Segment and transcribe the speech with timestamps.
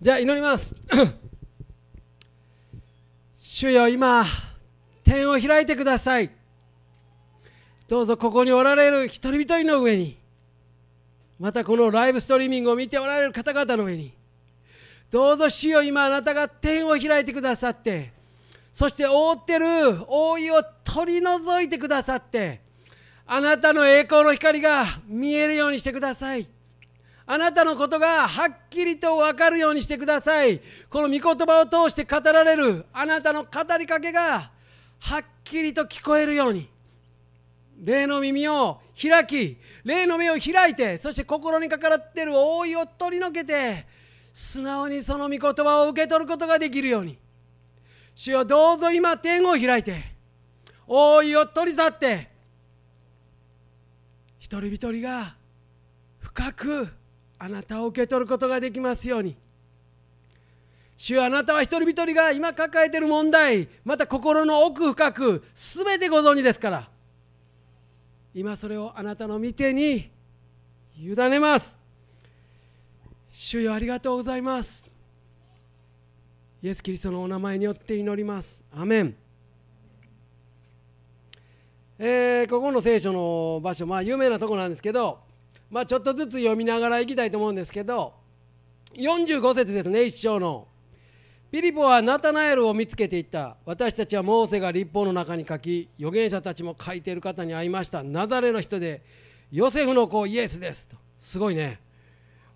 [0.00, 0.74] じゃあ祈ります。
[3.40, 4.26] 主よ今
[5.04, 6.30] 天を開いてください。
[7.88, 10.18] どうぞここにおられる一人一人の上に
[11.38, 14.12] またこのライブストリーミングを見ておられる方々の上に
[15.10, 18.12] どうぞ主よ今あなたが天を開いてくださって
[18.74, 19.66] そして覆ってる
[20.08, 22.60] 覆いを取り除いてくださって
[23.24, 26.46] あなたの栄光の光が見えるようにしてください。
[27.28, 30.60] あなたのことがはっきりと分かるようにしてください。
[30.88, 34.52] この御言葉を通して語られるあなたの語りかけが
[35.00, 36.68] はっきりと聞こえるように。
[37.82, 43.84] 霊の耳を開き霊の目を開いてそして心にかからっている覆いを取り除けて
[44.32, 47.18] 素直にその御言葉を受け取ることができるように。
[48.14, 50.02] 主よどうぞ今天を開いて
[50.86, 52.30] 覆いを取り去って
[54.38, 55.34] 一人一人が
[56.20, 56.88] 深く
[57.38, 59.36] あなたを受け取ることができますように。
[60.96, 66.88] 主あなたは一人一人が今抱えている問題また心の奥深く全てご存知ですから。
[68.34, 70.10] 今それをあなたの御手に
[70.98, 71.76] 委ねます。
[73.30, 74.84] 主よありがとうございます。
[76.62, 78.64] イエス・キリストのお名前によって祈ります。
[78.74, 79.14] アメン。
[81.98, 85.20] えー、ここの聖書の場所まあ有名なとこなんですけど
[85.70, 88.14] まあちょっとずつ読みながらいきたいと思うんですけど
[88.94, 90.68] 45節ですね一章の。
[91.50, 93.56] ピリポはナタナエルを見つけていった。
[93.64, 98.02] 私たちはモーセが立法の中に書き預言者たちも書いている方に会いました。
[98.02, 99.02] ナザレの人で
[99.52, 100.96] ヨセフの子イエスですと。
[101.20, 101.80] すごいね。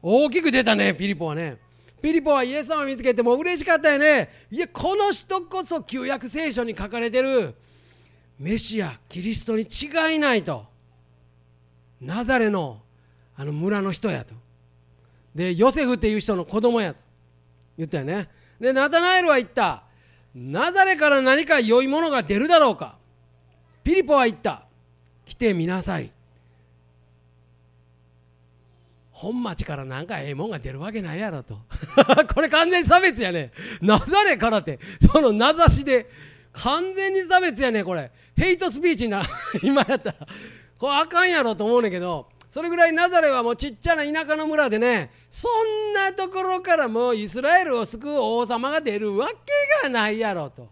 [0.03, 1.59] 大きく出たねピリポはね。
[2.03, 4.29] ピリポはイエス様を見つけても嬉しかったよね。
[4.51, 7.55] いやこの人こそ旧約聖書に書かれてる。
[8.39, 10.67] メシアキリストに違いないと。
[12.01, 12.83] ナザレの
[13.41, 14.35] あの村の人やと。
[15.35, 17.01] でヨセフっていう人の子供やと。
[17.79, 18.29] 言ったよね。
[18.61, 19.85] でナタナエルは言った。
[20.35, 22.99] ナザレから何か良いものが出るだろうか。
[23.83, 24.67] ピリポは言った。
[25.25, 26.13] 来てみなさい。
[29.11, 31.61] 本町からなんかええもんが出るわけないやろと。
[32.35, 33.53] これ完全に差別やね。
[33.81, 34.79] ナザレからって。
[35.11, 36.11] その名指しで。
[36.53, 38.11] 完全に差別やねこれ。
[38.37, 39.23] ヘイトスピーチな
[39.65, 40.27] 今やったら。
[40.77, 42.30] これあかんやろと思うねんけど。
[42.51, 49.35] それぐらいナザレはもうちっちゃな田舎の村でねそんなところからもうイスラエルを救う王様が出るわけ
[49.85, 50.69] がないやろと。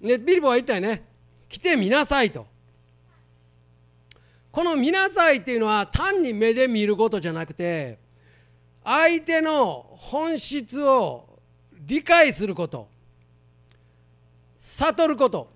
[0.00, 1.04] でビリボは言ったよね
[1.48, 2.46] 来てみなさいと。
[4.50, 7.98] この「見なさい」っていうのは単に目で見ることじゃなくて
[8.82, 11.38] 相手の本質を
[11.72, 12.88] 理解すること
[14.58, 15.52] 悟ること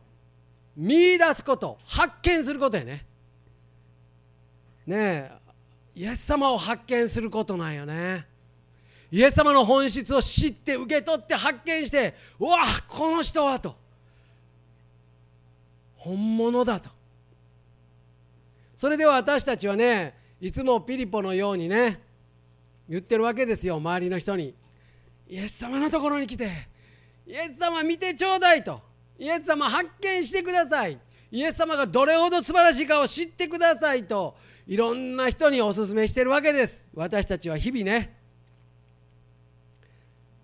[0.77, 3.07] 見出すこと発見することやね。
[4.87, 5.31] ねえ
[5.95, 8.27] イエス様を発見することなんよね。
[9.11, 13.77] イエス様の本質を知って受け取って発見してうわこの人はと。
[15.97, 16.91] 本物だと。
[18.77, 22.01] それでは私たちはねいつもピリポのようにね
[22.89, 24.55] 言ってるわけですよ周りの人に。
[25.29, 26.69] イエス様のところに来て
[27.27, 28.81] イエス様見てちょうだいと。
[29.19, 30.99] イエス様発見してください。
[31.31, 34.35] イエス様がどれほど素晴らしいかを知ってくださいと。
[34.67, 36.89] いろんな人にお勧めしてるわけです。
[36.95, 38.17] 私たちは日々ね。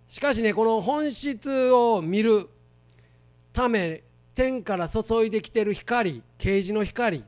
[0.08, 2.48] しかしねこの本質を見る
[3.52, 4.02] ため
[4.34, 7.24] 天から注いできてる光啓示の光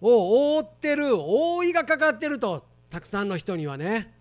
[0.00, 4.12] を覆ってる覆いがかかってるとたくさんの人にはね。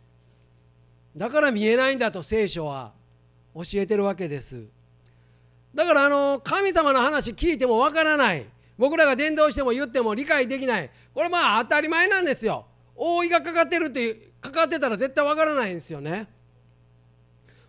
[1.15, 2.93] だから見えないんだと聖書は
[3.53, 4.63] 教えてるわけです。
[5.75, 8.45] だからあの神様の話聞いてもわからない。
[8.77, 10.89] 僕らが伝道しても言っても理解できない。
[11.13, 12.65] これまあ当たり前なんですよ。
[12.95, 16.27] 覆いがかかってるってかかってたら絶対わからないんですよね。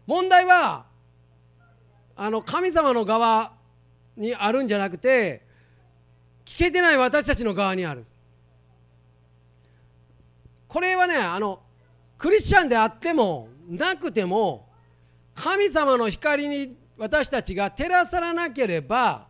[0.06, 0.86] 問題は
[2.16, 3.52] あの神様の側
[4.16, 5.47] にあるんじゃなくて
[6.44, 8.04] 聞けてない私たちの側にある。
[10.69, 11.60] これはねあの
[12.19, 14.69] クリスチャンであってもなくても
[15.34, 19.26] 神様の光に私たちが照らさらなければ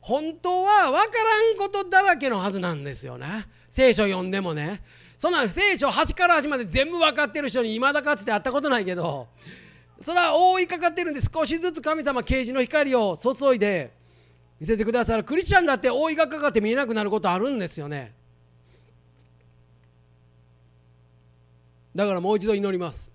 [0.00, 3.46] 本当は分からんことだらけのはずなんですよね。
[3.70, 4.82] 聖書読んでもね。
[5.18, 9.26] そんな聖書端から端まで全部分かってる人にいまだかつて会ったことないけど
[10.04, 13.92] それは覆いかかってるんで少しずつ神様啓示の光を注いで
[14.60, 15.24] 見せてくださる。
[15.24, 18.14] クリスチャンだって覆いがかかって見えなくなることあるんですよね。
[21.94, 23.07] だからもう一度祈ります。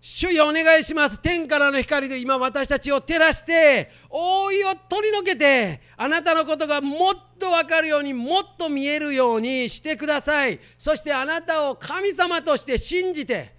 [0.00, 1.20] 主よお願いします。
[1.20, 10.60] 天からの光で今私たちを照らして覆いを取り除けてあなたのことがもっと分かるようにもっと見えるようにしてください。
[10.78, 13.54] そしてあなたを神様として信じて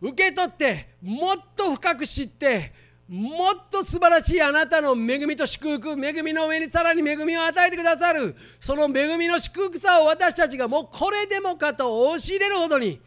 [0.00, 2.72] 受け取ってもっと深く知って
[3.06, 12.98] もっと素晴らしいあなたの恵みと祝福恵みの上にさらに恵みを与えてくださるその恵みの祝福さを私たちがもうこれでもかと押し入れるほどに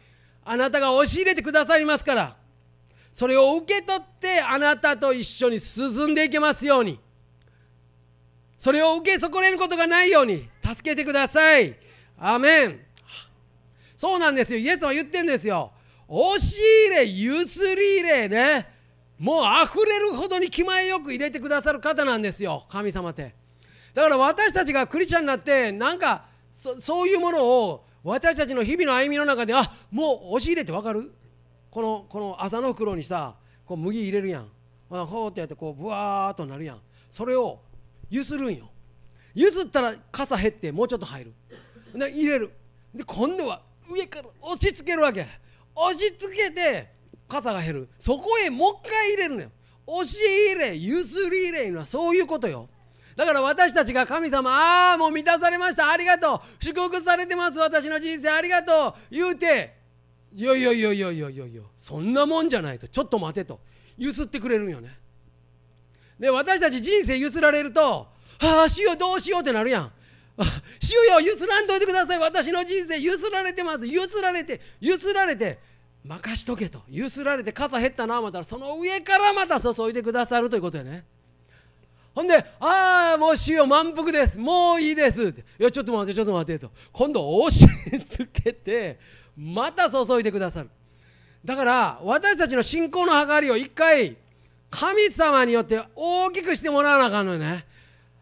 [0.44, 2.36] あなたが押し入れてくださりますから
[3.16, 7.00] それを受け取ってあなたと一緒に進んでいけますように。
[8.58, 10.46] それを受け損ねることがないように。
[10.62, 11.74] 助けてください。
[12.18, 12.80] アメン。
[13.96, 14.58] そうなんですよ。
[14.58, 15.72] イエス様言ってんですよ。
[16.06, 16.60] 押し
[16.90, 18.68] 入れ譲り入れね。
[19.18, 22.66] もう溢れるほどに気前よく入れてくださる方なんですよ。
[22.68, 23.34] 神様って。
[23.94, 26.26] だから私たちがクリスチャンになってなんか
[26.82, 31.10] そういうものを私たちの日々の歩みの中であもう押し入れって分かる？
[31.76, 33.34] このこの朝の袋にさ
[33.66, 34.48] こう麦入れるやん。
[34.88, 36.78] ほうってやってこうブワーっとなるやん。
[37.12, 37.60] それを
[38.08, 38.70] ゆするんよ。
[39.34, 41.34] ゆすったら傘減ってもうちょっと入る。
[41.94, 42.50] で入れる。
[42.94, 45.26] で今度は上から押し付けるわけ。
[45.74, 46.88] 押し付けて
[47.28, 47.88] 傘が減る。
[48.00, 49.50] そこへもう一回入れるのよ。
[49.84, 52.70] 押し入れゆすり入れいうのはそういうことよ。
[53.16, 55.90] だから私たちが神様ああもう満たされました。
[55.90, 56.40] ありがとう。
[56.58, 57.58] 祝福されてます。
[57.58, 58.94] 私の人生ありがとう。
[59.10, 59.84] 言うて
[60.34, 63.60] いやいやいやいやいやいやいやそんなもんじゃないとちょっと待てと
[63.96, 64.98] ゆすってくれるんよね。
[66.18, 68.08] で私たち人生ゆすられると
[68.40, 69.92] 「ああしようどうしよう」ってなるやん
[70.80, 72.18] 「しよよゆすらんといてください。
[72.18, 73.86] 私の人生ゆすられてます。
[73.86, 75.58] ゆすられてゆすられて
[76.04, 76.82] 任しとけ」と。
[76.88, 81.04] ゆすられて肩減ったな思ったらその上からまた注いでくださるということやね。
[82.14, 84.38] ほんで「ああもう主よ満腹です。
[84.38, 85.22] もういいです」
[85.58, 86.70] 「いやちょっと待ってちょっと待って」と。
[86.92, 87.66] 今度押し
[88.10, 88.98] 付けて
[89.36, 90.70] また注いでくださる。
[91.44, 94.16] だから私たちの信仰の計りを一回
[94.70, 97.64] 神様によって大きくしてもらわなあかんのよね。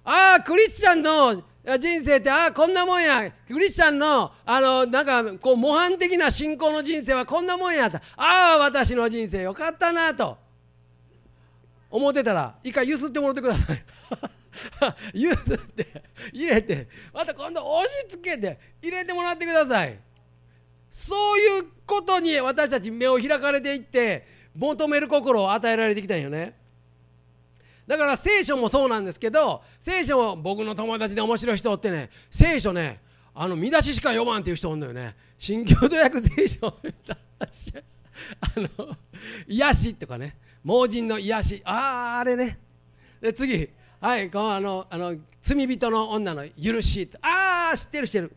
[0.05, 1.43] ああクリスチャンの
[1.79, 3.31] 人生ってああこんなもんや。
[3.49, 7.97] クリスチャンのあのなんかこう模範的な信仰の人生はこんなもんやと。
[8.17, 10.37] ああ私の人生よかったなと。
[11.91, 13.85] 思ってたら一回ゆすってもらってください。
[15.15, 15.87] ゆすって
[16.33, 19.99] 入れてまた今度押し付けて入れてもらってください。
[20.95, 24.25] そういうことに私たち目を開かれていって
[24.55, 26.55] 求める心を与えられてきたんよね。
[27.89, 33.03] だから聖書もそうなんですけど聖書も僕の友達で面白い人ってね聖書ね
[33.35, 35.17] あの見出ししか読まんっていう人おんのよね。
[35.37, 36.69] 新共同訳聖書。
[36.71, 36.77] あ
[38.79, 38.97] の
[39.49, 40.37] 癒しとかね。
[40.63, 41.63] 盲人の癒し。
[41.65, 42.57] あああれね。
[43.21, 43.69] で次。
[44.05, 48.37] はいこのあのあの罪人の女の許しああ知ってる知ってる。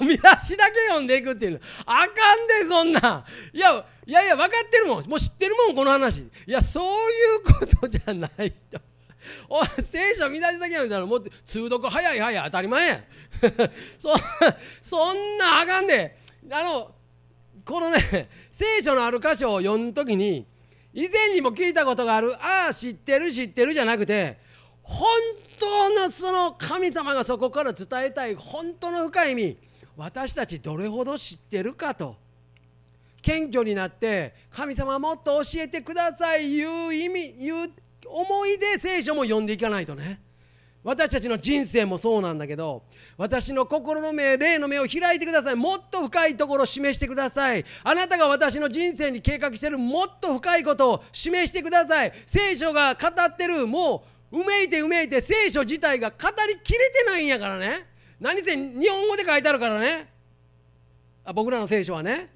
[0.00, 1.60] 見 出しだけ読んでいくっていうの。
[1.86, 3.24] あかんでそんな。
[3.52, 5.04] いやいやいや分かってるもん。
[5.04, 6.18] もう知ってるもんこの話。
[6.18, 8.80] いやそういうことじゃないと。
[9.48, 13.00] お聖書見出しだけ読んだらもう通読早い早い当たり前や。
[14.00, 14.16] そ
[14.82, 16.18] そんなあかんで。
[16.50, 16.92] あの
[17.64, 20.44] このね聖書のある箇所を読む時に
[20.92, 22.34] 以前にも聞いたことがある。
[22.34, 24.44] ああ知ってる知ってるじゃなくて
[24.86, 25.08] 本
[25.58, 29.58] 当のその神様がそこから伝えたい本当の深い意味
[29.96, 32.16] 私たちどれほど知ってるかと。
[33.20, 37.70] 謙虚になって神様もっと教えてくださいいう意味いう
[38.06, 40.20] 思いで聖書も読んでいかないとね。
[40.84, 42.84] 私たちの人生もそうなんだけど
[43.16, 45.56] 私の心の目霊の目を開いてください。
[45.56, 47.64] もっと深いところを示してください。
[47.82, 52.12] あなたが私の人生に計画してるもっと深いことを示してください。
[52.24, 56.16] 聖書が語ってるもううめいてうめいて聖書自体が語
[56.48, 57.86] りきれてないんやからね。
[58.20, 60.08] 何せ日本語で書いてあるからね。
[61.24, 62.30] あ僕らの聖書はね。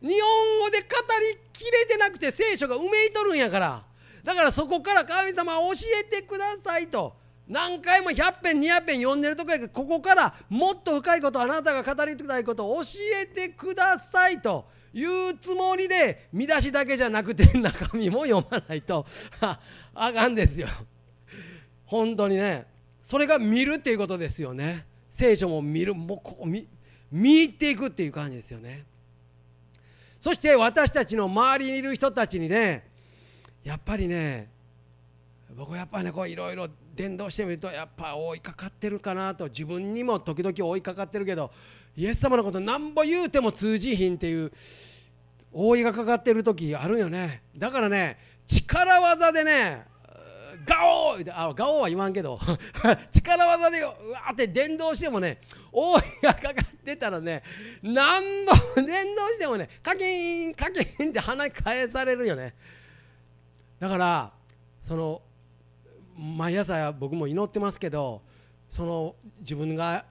[0.00, 0.86] 日本語で語
[1.20, 3.84] りきれてなくて聖書がうめいとるんやから。
[4.22, 7.14] だからそこから神様教えてくださいと。
[7.48, 12.90] 何回も100遍200遍読んでるとこやけどここからもっと深いことあなたが語りたいことを教
[13.22, 14.66] えてくださいと。
[14.94, 19.06] いうつもりで見出しだけじゃなくて中身も読まないと。
[19.94, 20.68] あかんですよ。
[21.88, 22.66] 本当にね
[23.02, 24.84] それが見るっていうことですよね。
[25.08, 26.68] 聖書も見るもうこう見
[27.10, 28.84] 見入っていくっていう感じですよね。
[30.20, 32.86] そして私たちの周りにいる人たちにね
[33.64, 34.50] やっぱりね
[35.56, 39.46] 僕やっぱねこういろいろ伝道してみるとやっぱ追いかかってるかなと。
[39.46, 41.50] 自分にも時々追いかかってるけど
[41.96, 44.52] イエス様のことなんぼ言うても通じひんっていう
[45.52, 47.44] 覆いがかかってる時あるよね。
[47.56, 49.86] だからね力技でね
[50.68, 51.32] ガオー！
[51.34, 52.38] あガオーは言わんけど
[53.12, 55.38] 力技でうわーって伝動してもね
[55.72, 57.42] 大いがかかってたらね
[57.82, 62.54] 何度伝動してもねカキンカキンって鼻返されるよね。
[63.78, 64.32] だから
[64.82, 65.22] その
[66.16, 68.22] 毎朝僕も祈ってますけど
[68.68, 70.04] その自分が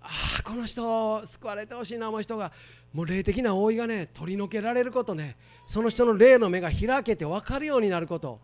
[0.00, 2.50] ああこの人救われてほしいな思う人が
[2.92, 5.36] もう霊的な覆いがね取り除けられることね
[5.66, 8.40] その人の霊の目が開けて分かるようになること。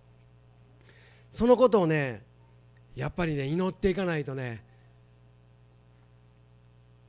[1.37, 2.23] そのことをね
[2.95, 4.65] やっぱりね祈っていかないとね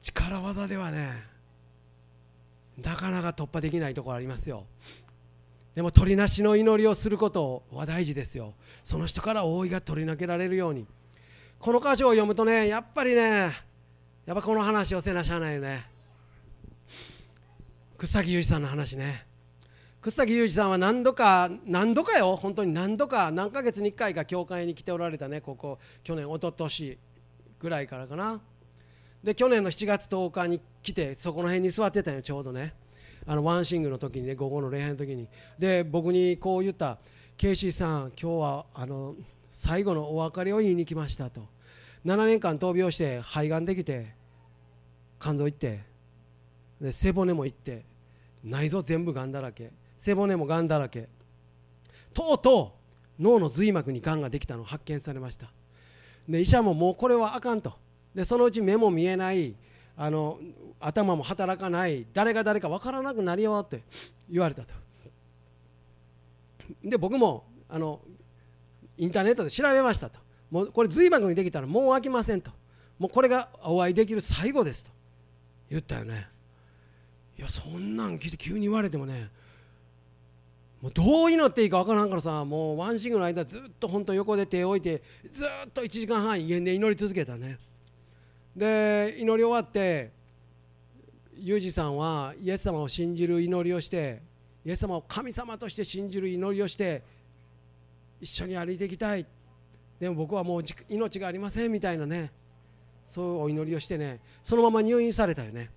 [0.02, 1.14] 力技ではね
[2.84, 4.66] なかなか突破できないところありますよ。
[5.76, 8.54] でも取りなしの祈りをすることは大事ですよ。
[8.84, 10.86] その人から覆いが取り除けられるように。
[11.58, 13.54] この箇所を読むとねやっぱりね
[14.26, 15.86] やっぱこの話をせなしゃあないよね。
[17.98, 19.26] 楠崎裕二さんの話ね。
[20.08, 22.38] 楠崎裕二さんは何度か何度かよ。
[22.38, 25.42] 本当に何度か何ヶ月に1回か教会に来ておられたね。
[25.42, 26.98] ここ去年一昨年
[27.60, 28.40] ぐらいからかな。
[29.22, 32.74] で去年の7月10日に来てそこの辺に座ってたよちょうどね。
[33.26, 35.28] あのワンシングの時にね午後の礼拝の時に。
[35.60, 37.00] で僕にこう言った
[37.36, 39.14] 「ケイシーさん今日はあの
[39.52, 41.42] 最後のお別れを言いに来ました」と。
[42.06, 44.16] 7年間闘病して肺がんできて
[45.20, 45.82] 肝臓いって。
[46.80, 47.84] で背骨もいって。
[48.42, 49.74] 内臓全部がんだらけ。
[49.98, 51.10] 背骨もがんだらけ。
[52.14, 52.78] とうと
[53.20, 55.52] う脳の髄膜にがんができたのを発見されました。
[56.28, 57.74] で医者ももうこれはあかんと。
[58.14, 59.56] でそのうち目も見えない
[59.96, 60.40] あの
[60.80, 63.84] 頭も働かない誰が誰か分からなくなりよって
[64.30, 64.74] 言われたと。
[66.84, 68.02] で僕もあの
[68.98, 70.20] インターネットで調べましたと。
[70.50, 72.52] もうこれ髄膜にできたらもう飽きませんと。
[73.00, 74.92] もうこれがお会いできる最後ですと
[75.70, 76.28] 言ったよね。
[77.38, 79.30] いやそんなん聞いて急に言われてもね
[80.82, 87.58] もうどう祈っていいか分からんからさもうワンシングの間ずっと本当横で手を置いてずっと1時間半威厳で祈り続けたね。
[88.56, 90.12] で祈り終わって
[91.36, 94.22] ユージさんはイエス様を信じる祈りをして
[94.66, 97.04] イエス様を神様として信じる祈りをして
[98.20, 99.26] 一緒に歩いていきたい。
[100.00, 102.32] でも僕はもう命がありませんみたいなね。
[103.08, 104.20] そういうお祈りをしてね。
[104.44, 105.72] そのまま入院されたよね。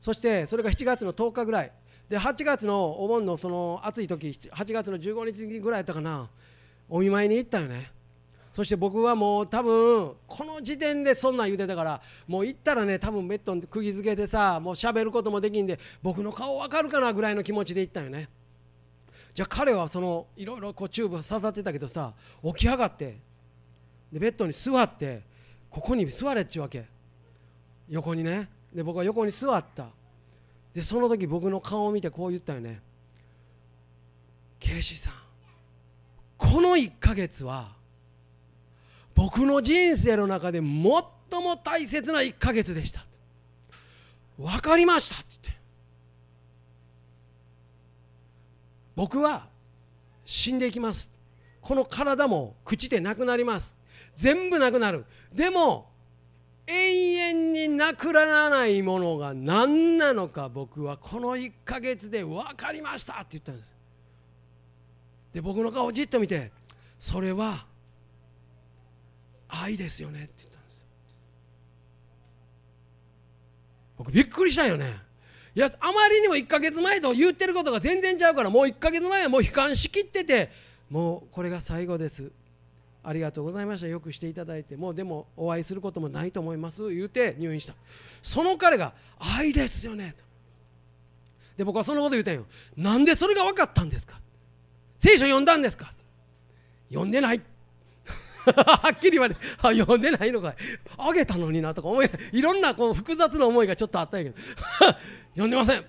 [0.00, 1.72] そしてそれが7月の10日ぐらい。
[2.12, 6.28] で8月のお盆のその暑い時8月の15日ぐらいやったかな。
[6.90, 7.90] お見舞いに行ったよね。
[8.52, 18.28] そして僕はもう多分この時点でそんなん言うてたからもう行ったらね多分ベッドに釘付けてさもう喋ることもできんで僕の顔わかるかなぐらいの気持ちで行ったよね。
[19.32, 22.12] じゃあ彼はそのいろいろこうチューブ刺さってたけどさ
[22.44, 23.16] 起き上がって
[24.12, 25.22] でベッドに座って
[25.70, 26.84] ここに座れっちゅうわけ。
[27.88, 28.50] 横にね。
[28.70, 29.86] で僕は横に座った。
[30.74, 32.80] でその時僕の顔を見てこう言ったよね
[34.58, 35.12] 「ケイシーさん
[36.36, 37.76] この1ヶ月は
[39.14, 41.02] 僕の人生の中で最も
[41.62, 43.04] 大切な1ヶ月でした」
[44.38, 45.62] 分かりました」って言って。
[48.94, 49.48] 僕は
[50.24, 51.10] 死んでいきます。
[51.60, 53.74] この体も朽ちてなくなります。
[54.16, 55.06] 全部なくなる。
[55.32, 55.90] でも
[56.72, 63.68] 永遠になくならないものが何なのか僕はこの1ヶ月で分かりましたって言ったんです。
[65.34, 66.50] で僕の顔をじっと見て
[66.98, 67.66] それは
[69.48, 70.86] 愛ですよねって言ったんです。
[73.98, 74.96] 僕びっくりしたよね。
[75.54, 80.50] いやあまりにも1ヶ月前と言ってることが全然ちゃうからもう1ヶ月前はもう悲観しきってて
[80.88, 82.32] もうこれが最後です。
[83.04, 83.86] ありがとうございました。
[83.88, 84.76] よくしていただいて。
[84.76, 86.94] もうでもお会いすることもないと思います。
[86.94, 87.74] 言うて入院した。
[88.22, 88.94] その彼が
[89.38, 90.24] 「愛ですよね」と
[91.56, 92.46] で僕はそのこと言うたんよ。
[92.76, 94.20] なんでそれが分かったんですか。
[94.98, 95.92] 聖書読んだんですか。
[96.88, 97.40] 読んでない。
[98.44, 100.56] はっきり言われあ読んでないのかい。
[100.96, 104.46] あげたのになとか思いいろんなこう複雑な思いがちょっとあったんやけど。
[105.34, 105.84] 読んでません。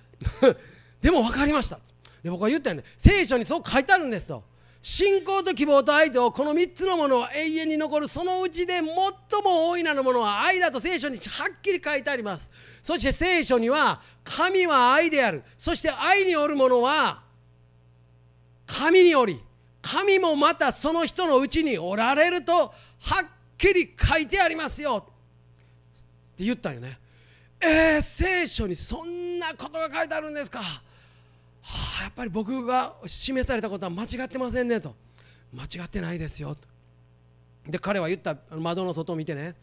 [1.00, 1.78] でも分かりました。
[2.22, 2.84] で僕は言ったよね。
[2.98, 4.42] 聖書にそう書いてあるんですと。
[4.86, 12.50] 信仰と希望と愛とこの3つのものは永遠に残るそのうちで最も大いなるものは愛だと聖書にはっきり書いてあります。
[12.82, 15.42] そして聖書には神は愛である。
[15.56, 17.22] そして愛によるものは
[18.66, 19.40] 神により
[19.80, 22.74] 神もまたその人のうちにおられるとはっ
[23.56, 25.06] きり書いてありますよ。
[26.34, 26.98] って言ったよね。
[27.58, 30.60] えー、聖書にそんなことが書いてあるんですか。
[31.66, 34.94] はあ、やっぱり僕が示されたことは間違ってませんねと。
[35.52, 36.68] 間違ってないですよと。
[37.66, 39.54] で彼は言った窓の外を見てね。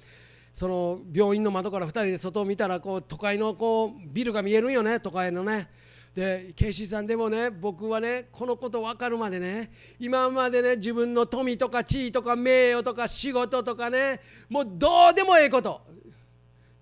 [0.53, 4.99] その病院の窓から2人で外を見たらこう都会のこうビルが見えるよね。
[4.99, 5.69] 都会のね。
[6.15, 15.81] でケイシーさんでもね僕はねこのこと分かるまでね今までね自分の富とか地位とか名誉とか仕事とかねもうどうでもええこと。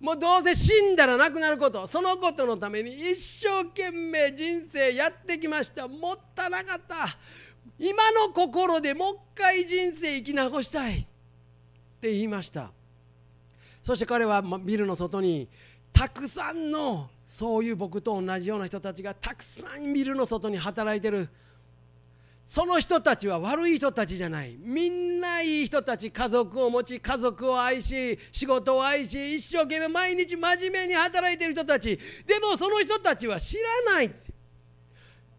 [0.00, 5.86] もうどうせ死んだらなくなることそのことのために一生懸命人生やってきました。
[5.86, 7.18] もったなかった。
[7.78, 11.00] 今の心でもう一回人生生き直したい。
[11.00, 11.02] っ
[12.00, 12.70] て言いました。
[13.82, 15.48] そして彼はビルの外に
[15.92, 21.28] たくさんのそういう僕と同じような人たちがたくさんビルの外に働いてる。
[22.50, 24.56] その人たちは悪い人たちじゃない。
[24.58, 31.96] みんないい人たち家族を持ち家族を愛し仕事を愛し一生懸命毎日真面目に働いてる人たち。
[32.26, 34.10] でもその人たちは知らない。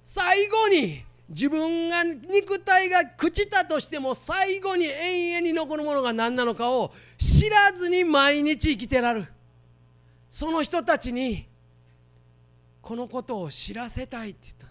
[0.06, 9.28] 最後に自分が肉体が朽ちたとしても最後に永遠に残るものが何なのかを知らずに毎日生きてらる。
[10.30, 11.46] その人たちに
[12.82, 14.71] このことを知らせたいって言った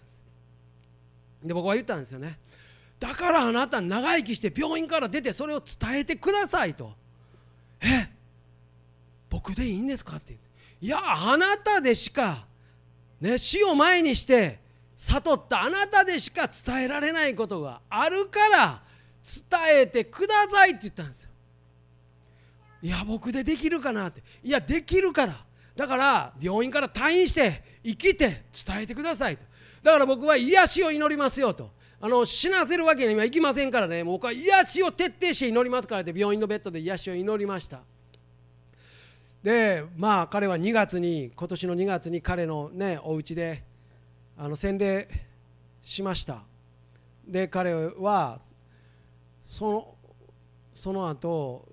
[1.43, 2.37] で僕は言ったんですよね
[2.99, 6.93] だからあなた長生きして病院から出てそれを伝えてくださいと
[7.81, 8.09] え？
[9.29, 10.17] 僕でいいんですか？
[10.17, 10.37] って
[10.81, 12.45] いやあなたでしか、
[13.19, 14.59] ね、死を前にして
[14.95, 18.81] 悟ったあなたでしか伝えられないことがあるから
[19.23, 21.29] 伝えてくださいって言ったんですよ
[22.83, 24.07] いや僕でできるかな？
[24.07, 25.43] っていやできるから。
[25.73, 29.45] だから病院から退院して生きて伝えてくださいと。
[29.83, 31.71] だから僕は癒しを祈りますよと。
[32.03, 34.03] あの死なせるわけにはいきませんからね。
[34.03, 37.81] 僕は癒しを徹底して祈りますからって病院のベッドで癒しを祈りました。
[39.43, 43.63] でまあ彼は2月に今年の2月に彼のねお家で
[44.37, 45.07] あの洗礼
[45.83, 46.41] しました。
[47.27, 48.39] で彼は
[49.47, 49.95] その
[50.73, 51.67] その後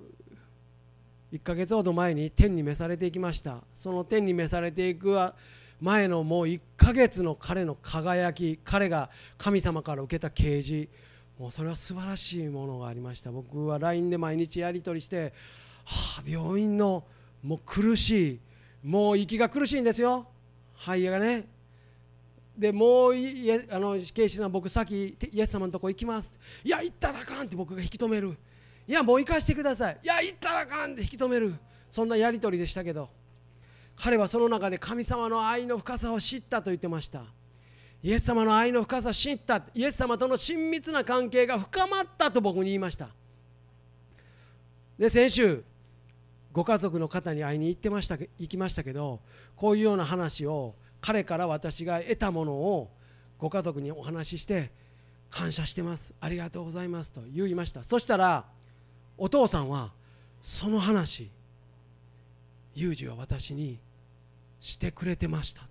[1.32, 3.58] 1ヶ月ほど前に天に召されていきました。
[3.74, 5.10] その天に召されていく
[5.80, 10.88] 前のもう1ヶ月の彼の輝き彼が神様から受けた啓示。
[11.38, 13.30] もうそれは素晴らしいものがありました。
[13.30, 15.32] 僕は LINE で毎日やり取りして、
[15.84, 17.04] はあ、病院の
[17.42, 18.40] もう苦しい
[18.82, 20.26] もう息が苦しいんですよ。
[20.74, 21.46] 肺がね。
[22.56, 26.38] でもういあの警視さん僕先イエス様のとこ行きます。
[26.64, 28.36] いや行ったらあかんって僕が引き止める。
[28.88, 29.98] いやもう行かしてください。
[30.02, 31.54] いや行ったらあかんって引き止める。
[31.88, 33.08] そんなやり取りでしたけど。
[34.00, 37.24] 彼はその中で神様の愛の深さを知ったと言ってました。
[38.00, 39.62] イエス様の愛の深さを知った。
[39.74, 43.08] イエス様との親密な関係が深まったと僕に言いました。
[44.98, 45.64] で先週
[46.52, 49.20] ご家族の方に会いに行ってました行きましたけど
[49.54, 52.90] こういうような話を彼から私が得たものを
[53.38, 54.72] ご家族にお話しして
[55.30, 56.14] 感謝してます。
[56.20, 57.10] ありがとうございます。
[57.10, 57.82] と言いました。
[57.82, 58.44] そしたら
[59.16, 59.90] お父さんは
[60.40, 61.30] その話
[62.76, 63.80] ユージは私に
[64.60, 65.62] してくれてました。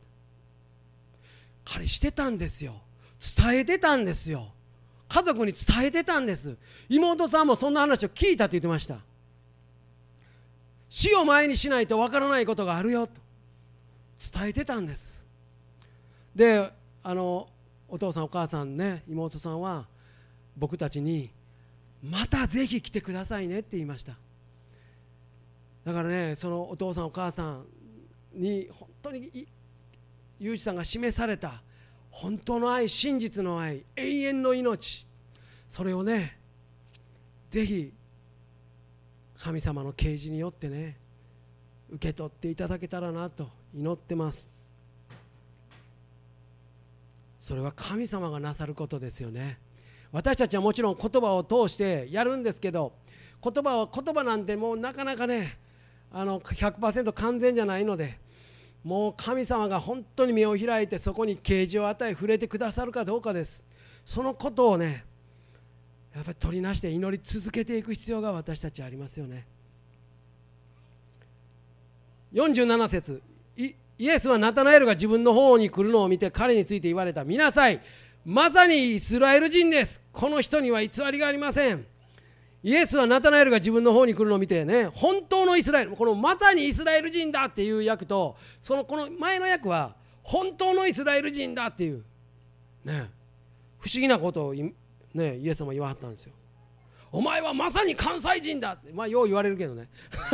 [1.65, 2.81] 彼してたんですよ。
[3.35, 4.51] 伝えてたんですよ。
[5.09, 6.57] 家族に伝えてたんです。
[6.89, 8.99] 妹さんもそんな話を聞いたって言ってました。
[10.89, 13.13] 死を前にしないとわからないことがあるよと。
[14.33, 15.25] 伝えてたんです。
[16.35, 16.71] で
[17.03, 17.49] あの
[17.87, 19.87] お父さんお母さんね妹さんは
[20.55, 21.31] 僕たちに
[22.03, 24.13] またぜひ来てくださいねって言いました。
[25.83, 27.65] だからねそのお父さんお母さん
[28.37, 29.47] に本当に
[30.39, 31.61] ユージさんが示された
[32.09, 35.05] 本当の愛真実の愛永遠の命。
[35.67, 36.37] それをね
[37.49, 37.93] ぜひ
[39.37, 40.97] 神様の啓示によってね
[41.89, 44.49] 受け取っていただけたらなと祈ってます。
[47.41, 49.57] それは神様がなさることですよね。
[50.11, 52.93] 私たちはもちろん言葉を通してやるんですけど
[53.43, 55.57] 言葉は言葉なんてもうなかなかね
[56.11, 58.17] あの100%完全じゃないので
[58.87, 63.61] もう神様が本当に目を開いてそこに啓示を与え触れてくださるかどうかです。
[64.05, 65.03] そのことをね
[66.15, 69.45] やっぱり取りなして祈り続けていく必要が私たちありますよね。
[72.33, 73.21] 47節
[73.57, 77.25] イエスはナタナエルが自分の方に来るのを見て彼について言われた。
[77.25, 77.81] 見なさい。
[78.23, 79.99] まさにイスラエル人です。
[80.13, 81.85] この人には偽りがありません。
[82.63, 92.03] イエスはナタナエルが自分の方に来るのを見てね本当のイスラエルこのまさにイスラエル人だっていう役とそのこの前の役は本当のイスラエル人だっていう
[92.83, 93.09] ね
[93.79, 96.33] 不思議なことをねイエス様言わはったんですよ。
[97.11, 99.87] お前はまさに関西人だってまあよう言われるけどね。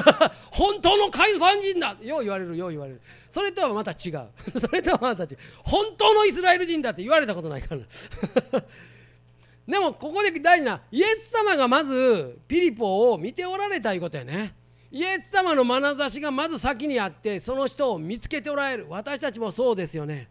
[0.52, 3.02] 本当の関西人だよう言われるよう言われる。
[3.32, 4.30] それとはまた違う。
[4.60, 5.38] それとはまた違う。
[5.64, 7.82] 本当のイスラエル人だって言われたことないから。
[9.68, 14.56] でもここで大事なイエス様がまずピリポを見ておられたいうことやね。
[14.92, 18.88] イエス様の眼差しがまず先にあってその人を見つけておられる。
[18.90, 20.30] 私たちもそうですよね。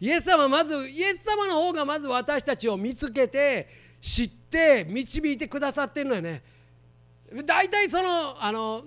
[0.00, 3.68] イエス様まずイエス様の方がまず私たちを見つけて
[4.00, 6.42] 知って導いてくださってるのよね。
[7.46, 8.84] 大体そのあの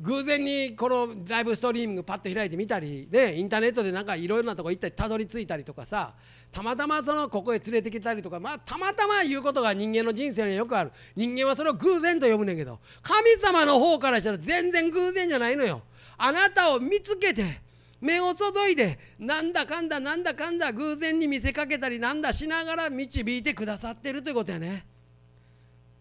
[0.00, 6.14] 偶然にこのライブストリーミングパッと開いてみたりねインターネットでなんかいろいろなとこ行ったりたどり着いたりとかさ
[6.54, 10.92] たまたまそのここへ連れてきたりとかまあたまたま言うことが人間の人生によくある。
[11.16, 15.82] 人間はそれを偶然と呼ぶねんけど神様の方からしたら全然偶然じゃないのよ。
[16.16, 17.60] あなたを見つけて
[18.00, 24.86] 目を注いでなんだかんだなんだかんだ偶然に見せかけたりなんだしながら導いてくださってるということやね。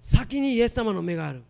[0.01, 1.41] 先にイエス様の目がある。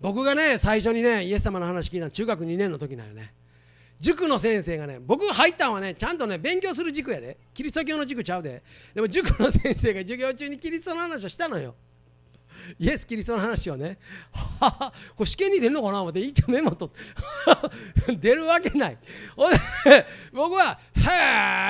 [0.00, 3.34] 僕がね最初にねイエス様の話聞いたの中学2年の時なんよね。
[4.00, 7.36] 塾の先生がね僕が入ったんはねちゃんとね勉強する塾やで。
[7.52, 8.62] キリスト教の塾ちゃうで。
[8.94, 11.74] でも塾の先生が授業中にキリストの話をしたのよ。
[12.78, 13.98] イエス・キリストの話をね。
[15.16, 16.90] これ試験に出るのかな思って一応メモと
[18.20, 18.98] 出るわけない。
[19.36, 19.58] ほんで
[20.32, 20.78] 僕は「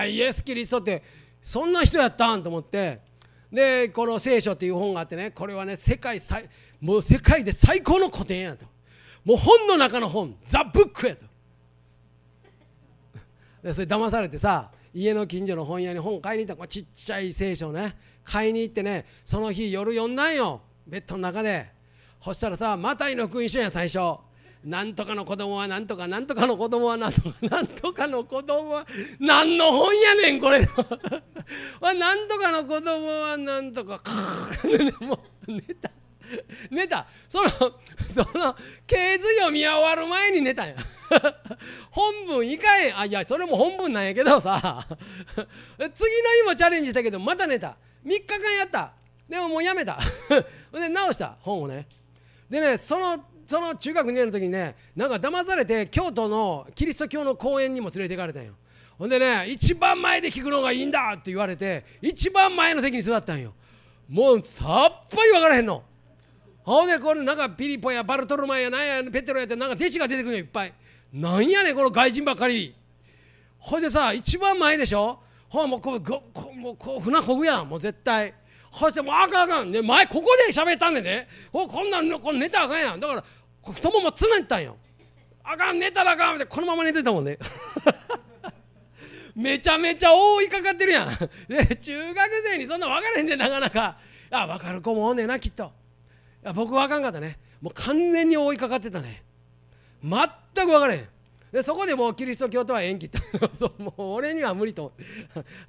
[0.05, 1.03] へえイエス・キリストって
[1.43, 3.01] そんな人やったん?」と思って。
[3.53, 6.49] でこの「聖書」っていう本があってねこれはね世界最
[6.81, 8.67] もう世界で最高の古典やと。
[9.25, 11.30] もう本の中の本ザ・ブックやと。
[13.63, 16.67] でそれ騙されてさ家の近所の本屋に本買いに行った。
[16.67, 17.97] ちっちゃい聖書ね。
[18.25, 20.63] 買いに行ってねその日夜読んだんよ。
[20.87, 21.71] ベッドの中で。
[22.23, 24.19] そしたらさマタイの福音書や最初。
[24.65, 28.87] なんとかの子供はなんとかなんとかの子供はなんとかなんとかの子供は
[29.19, 30.61] 何の本やねんこれ。
[30.61, 34.03] なんとかの子供はなんとか。
[35.01, 35.19] も
[35.49, 35.91] う寝た。
[36.71, 37.07] 寝た。
[37.29, 37.49] その
[38.15, 40.75] その経図読み終わる前に寝たんや。
[41.91, 42.99] 本文いかへん。
[42.99, 44.87] あいやそれも本文なんやけどさ。
[45.77, 47.77] 次の日もチャレンジしたけどまた寝た。
[48.05, 48.93] 3日間やった。
[49.29, 49.99] でももうやめた。
[50.73, 51.37] で直した。
[51.41, 51.87] 本をね。
[52.49, 58.55] でねそのその中学2年の時にねなんか騙されて京都のキリスト教の公園にも連れて行かれたんよ。
[58.97, 63.55] ほんでね一番前で聞くのがいいんだって言われて一番前の席に座ったんよ。
[64.09, 65.83] もうさっぱり分からへんの。
[66.71, 70.73] ほんでこれなんかピリポやバルトルマやなんやペテロやってなんか弟子が出てくるのいっぱい。
[71.13, 72.77] なんやねんこの外人ばっかり。
[73.59, 75.19] ほいでさ一番前でしょ？
[75.49, 77.69] ほらもうこうごこもうこう船こぐやん。
[77.69, 78.33] もう絶対。
[78.71, 81.27] そしてもうあかんあかん、ね、前ここで喋ったんでね。
[81.53, 83.01] おこんなんこ寝たらあかんやん。
[83.01, 83.25] だから
[83.73, 84.77] 太ももつねったんよ。
[85.43, 86.37] あかん寝たらあかん。
[86.37, 87.37] ってこのまま寝てたもんね。
[89.35, 91.09] めちゃめちゃ覆いかかってるやん。
[91.49, 93.99] で中学生にそんな分からへんでなかなか。
[94.31, 95.80] あ分かる子もおんねんなきっと。
[96.43, 97.39] いや僕分かんかったね。
[97.61, 99.23] もう完全に覆いかかってたね。
[100.03, 101.09] 全く分からへん。
[101.53, 103.21] でそこでもうキリスト教とは縁切った
[103.83, 104.93] もう俺には無理と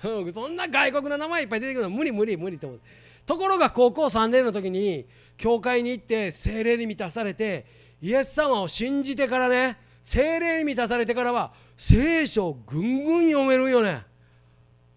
[0.04, 0.34] 思って。
[0.40, 2.86] そんな外国の名前いっぱい出てくるの無理無理無理と思って。
[3.26, 5.06] ところが高校3年の時に
[5.38, 7.66] 教会に行って精霊に満たされて
[8.02, 14.04] イエス様を信じてからね精霊に満たされてからは聖書をぐんぐん読めるよね。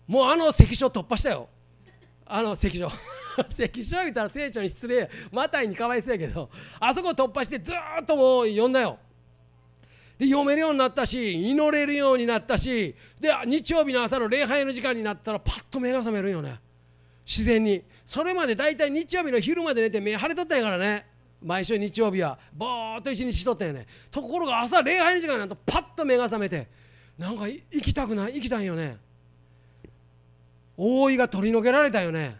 [0.07, 1.49] もうあの関所突破したよ。
[2.27, 2.91] あの関所。
[3.57, 5.11] 関所言ったら聖書に失礼。
[5.33, 8.99] マタイにかわいそうやけどあそこ突破してずっともう読んだよ。
[10.19, 12.95] で読めるようになったし祈れるようになったし。
[13.21, 16.61] で日曜日の朝の礼拝の時間になったらパッと目が覚めるよね。
[17.27, 17.83] 自然に。
[18.07, 21.07] それまで大体日曜日の昼まで寝て目腫れとったんやからね。
[21.43, 23.87] 毎週日曜日はぼーっと一日しとったよね。
[24.11, 26.69] ところが朝礼拝の時間になるとパッと目が覚めて
[27.19, 28.99] なんか行きたくない行きたいよね。
[30.77, 32.37] 覆いが取り除けられたよね。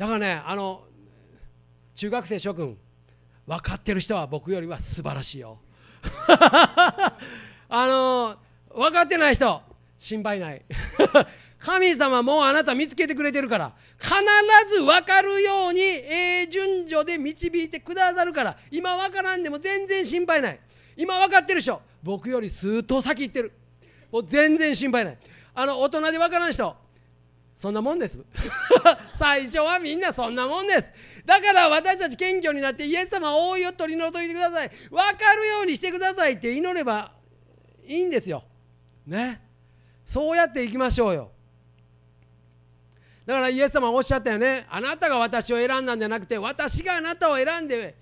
[0.00, 0.80] だからねあの
[1.94, 2.74] 中学生諸君
[3.46, 5.58] 分かってる人は僕よりは素晴らしいよ。
[7.68, 8.36] あの
[8.74, 9.60] 分かってない人
[9.98, 10.62] 心配ない。
[11.60, 14.14] 神様もうあなた見つけてくれてるから必
[14.74, 20.60] ず分かるようにええ順序で導いてくださるから今分からんでも全然心配ない。
[20.96, 23.52] 今分かってる人僕よりすーっと先行ってる。
[24.10, 25.18] もう全然心配ない。
[25.54, 26.74] あの大人で分からん人
[27.60, 28.18] そんなもんです。
[29.12, 30.84] 最初はみんなそんなもんです。
[31.26, 34.70] だから私たち謙虚になってイエス様をいを取り除いてください。
[34.90, 37.12] 分かるようにしてくださいって祈れば
[37.86, 38.42] いいんですよ。
[39.06, 39.42] ね。
[40.06, 41.32] そうやっていきましょうよ。
[43.26, 44.66] だからイエス様おっしゃったよね。
[44.70, 47.94] あなたが私を選んだんじゃなくて私があなたを選んで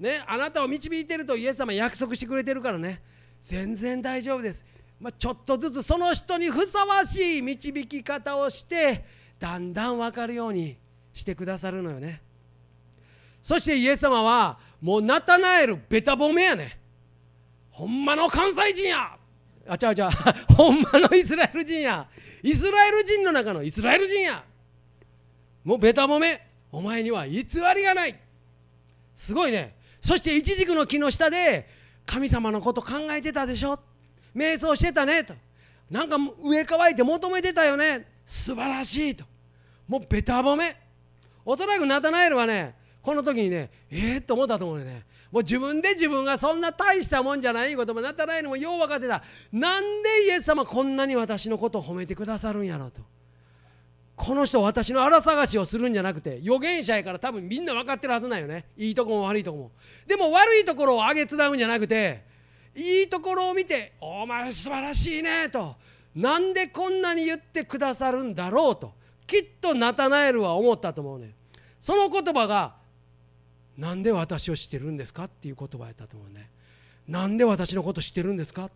[0.00, 3.00] ねあなたを導いてるとイエス様約束してくれてるからね。
[3.40, 4.66] 全然大丈夫です、
[5.00, 9.04] まあ、ちょっとずつその人にふさわしい導き方をして
[9.38, 10.78] だんだん分かるように
[11.12, 12.22] してくださるのよね。
[13.42, 16.78] そしてイエス様はもうナタナエルベタ褒めやね。
[17.70, 19.16] ほんまの関西人や。
[19.68, 20.10] あちゃうちゃう。
[20.54, 22.08] ほんまのイスラエル人や。
[22.42, 24.42] イスラエル人の中のイスラエル人や。
[25.62, 28.18] もうベタ褒めお前には偽りがない。
[29.14, 29.76] すごいね。
[30.00, 31.68] そしてイチジクの木の下で
[32.06, 33.80] 神様のこと考えてたでしょ。
[34.36, 35.34] 瞑想してたねと。
[35.90, 38.06] なんか上乾いて求めてたよね。
[38.24, 39.24] 素晴らしいと。
[39.88, 40.76] もうベタ褒め。
[41.44, 45.04] おそらくナタナエルはねこの時にねええー、と思ったと思うね。
[45.30, 49.22] もう自分で自分がそんな大したもんじゃないこともなったないのもよう分かってた。
[49.52, 53.00] なんでイエス様こんなに私のことを褒めてくださるんやろと。
[54.16, 58.64] この人私の荒探しをするんじゃなくて預言者やから多分みんな分かってるはずなんよね。
[58.76, 59.70] いいとこも悪いとこも。
[60.06, 62.24] でも悪いところをあげつらうんじゃなくて
[62.76, 65.76] いいところを見て「お前素晴らしいね」と
[66.14, 68.94] 「なんでこんなに言ってくださるんだろう」と。
[69.26, 71.34] きっとナタナエルは思ったと思うね
[71.80, 72.76] その言葉が
[73.76, 76.48] 「なんで私を知ってるんですか?」っていう言葉やったと思うね
[77.08, 78.70] なんで私のこと知ってるんですか？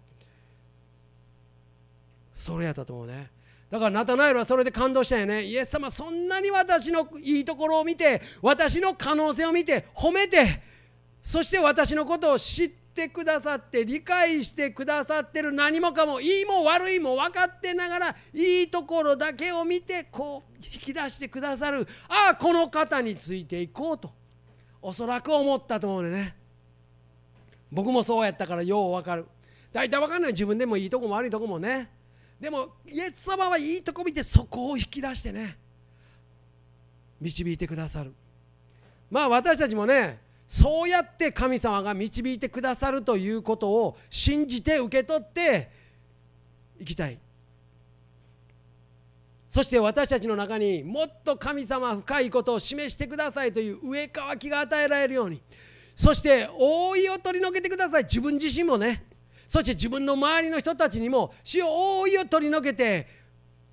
[2.35, 3.31] それやったと思うね
[3.71, 5.45] だからナタナエルはそれで感動したよね。
[5.45, 10.61] イエス様そんなに私のいいところを見て私の可能性を見て褒めて
[11.23, 24.13] そして私のことを知っててくださって理解してくださってる何もかもいいも悪いも分かってながらいいところだけを見てこう引き出してくださるああこの方についていこうと
[24.83, 26.35] おそらく思ったと思うね。
[27.71, 29.27] 僕もそうやったからよう分かる。
[29.73, 30.33] 大体分かんない。
[30.33, 31.91] 自分でもいいとこも悪いとこもね。
[32.41, 35.59] でもイエス様はいいとこ見てそこを引き出してね。
[37.21, 38.15] 導いてくださる。
[39.11, 40.19] まあ私たちもね
[40.51, 45.71] そうやって神様が導いてくださるということを信じて受け取って
[46.81, 47.17] いきたい。
[49.49, 55.41] そして私たちの中にもっと神様深いことを示してくださいという上かきが与えられるように。
[55.95, 58.03] そして覆いを取り除けてください。
[58.03, 59.05] 自分自身もね。
[59.47, 63.07] そして自分の周りの人たちにも死を覆いを取り除けて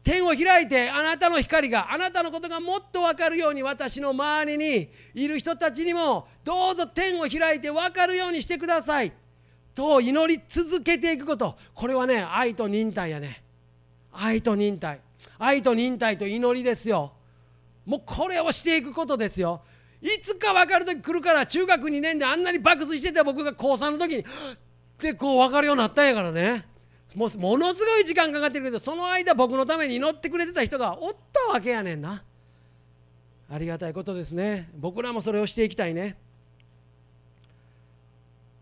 [0.07, 9.11] 天を開いてあなたの光があなたのことがもっと分かるように私の周りにいる人たちにもどうぞ天を開いて分かるようにしてください。
[9.75, 11.57] と祈り続けていくこと。
[11.73, 13.43] これはね愛と忍耐やね。
[14.13, 15.01] 愛と忍耐。
[15.37, 17.11] 愛と忍耐と祈りですよ。
[17.85, 19.61] もうこれをしていくことですよ。
[20.01, 24.25] いつか分かる時来るから中学2年であんなに爆睡してた僕が高3の時にっ
[24.97, 26.76] てこう分かるようになったんやからね。
[27.17, 32.23] もうものすごい時間かかってるけどその間僕のために祈ってくれてた人がおったわけやねんな。
[33.49, 34.69] ありがたいことですね。
[34.75, 36.15] 僕らもそれをしていきたいね。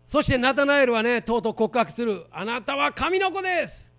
[0.06, 2.24] そしてナタナエルはねとうとう告白する。
[2.30, 3.92] あなたは神の子です。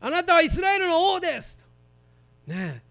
[0.00, 1.58] あなたはイスラエルの王です。
[2.46, 2.84] ね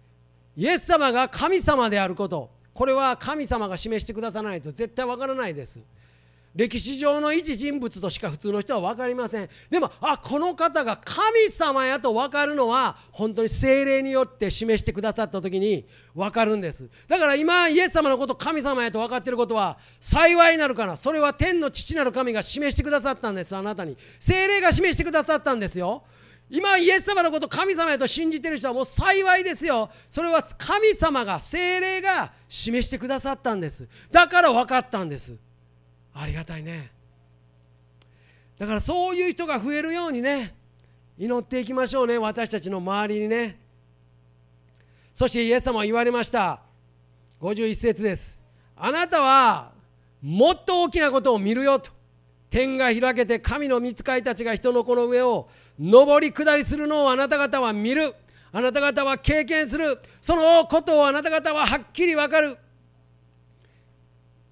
[0.58, 2.50] イエス様が神様であること。
[2.74, 5.80] これは神様が示してくださらないと絶対わからないです。
[6.54, 9.48] 歴史上の一人物としか普通の人は分かりません。
[9.68, 16.88] でもあこの方が神様やと分かるのは本当に精霊によって示してくださった時に分かるんです。
[17.08, 23.56] だから今イエス様のこと神様やと分かってることは幸いなるからそれは天の父なる神が示してくださったんです。
[23.56, 23.96] あなたに。
[24.20, 26.04] 精霊が示してくださったんですよ。
[26.50, 29.90] 今イエス様のこと神様やと信じてる人はもう幸いですよ。
[30.08, 33.88] それは神様が精霊が示してくださったんです。
[34.12, 35.34] だから分かったんです。
[36.14, 36.92] ありがたいね。
[38.58, 40.54] だからそういう人が増えるようにね
[41.18, 43.60] 祈っていきましょうね私たちの周りにね。
[45.12, 46.60] そしてイエス様は言われました。
[47.40, 48.42] 51節です。
[48.76, 49.72] あなたは
[50.22, 51.90] もっと大きなことを見るよと。
[52.50, 55.48] 天が開けて神の御使いたちが人の子の上を
[55.78, 58.14] 上り下りするのをあなた方は見る。
[58.52, 60.00] あなた方は経験する。
[60.22, 62.56] そのことをあなた方ははっきり分かる。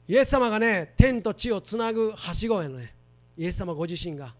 [0.08, 2.94] イエス様がね天と地をつなぐはしごやのね。
[3.36, 4.34] イエス様ご自身が。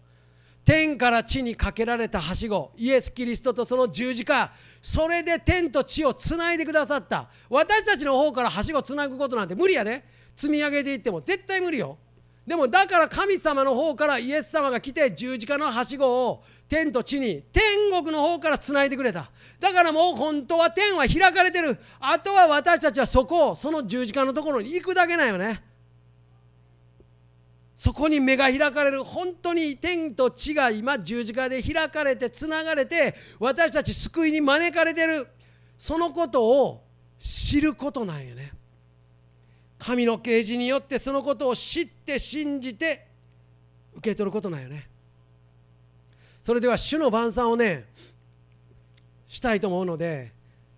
[0.65, 2.71] 天から地にかけられたはしご。
[2.77, 4.53] イエス・キリストとその十字架。
[4.81, 7.29] それで天と地をつないでくださった。
[7.49, 10.03] 私たちの方からはしごつなぐことなんて無理やで。
[10.35, 11.97] 積み上げていっても絶対無理よ。
[12.45, 19.31] でもだから神様の方からイエス様が来て十字架のはしごを天と地に天国の方からつないでくれた。
[19.63, 21.79] だからもう本当は天は開かれてる。
[21.97, 25.63] あとは私たちはそこをその十字架のところに行くだけなんよね。
[27.77, 29.05] そこに目が開かれる。
[29.05, 35.29] 本当に天と地が今十字架で開かれてつながれて私たち救いに招かれてる。
[35.77, 36.83] そのことを
[37.17, 38.51] 知ることなんよね。
[39.79, 43.07] 神の啓示によってそのことを知って信じて
[43.93, 44.89] 受け取ることなんよね。
[46.43, 47.92] それでは主の晩餐をね
[49.33, 50.31] したいと思うので